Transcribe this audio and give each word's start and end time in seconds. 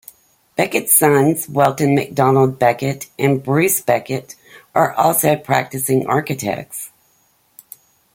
Becket's 0.55 0.93
sons, 0.93 1.47
Welton 1.47 1.93
MacDonald 1.93 2.57
Becket 2.57 3.11
and 3.19 3.43
Bruce 3.43 3.81
Becket, 3.81 4.33
are 4.73 4.93
also 4.93 5.35
practicing 5.35 6.07
architects. 6.07 6.89